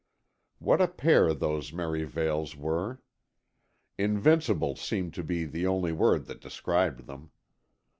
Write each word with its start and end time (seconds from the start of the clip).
What 0.57 0.81
a 0.81 0.87
pair 0.87 1.31
those 1.31 1.69
Merivales 1.71 2.55
were! 2.57 3.03
Invincible 3.99 4.75
seemed 4.75 5.13
to 5.13 5.23
be 5.23 5.45
the 5.45 5.67
only 5.67 5.91
word 5.91 6.25
that 6.25 6.41
described 6.41 7.05
them. 7.05 7.29